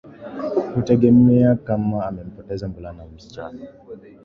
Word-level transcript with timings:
Hutegemea 0.75 1.55
kama 1.55 2.05
amempoteza 2.05 2.67
mvulana 2.67 3.03
au 3.03 3.09
msichana 3.09 3.59